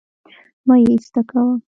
مه 0.67 0.75
يې 0.81 0.85
ايسته 0.95 1.21
کوه 1.29 1.53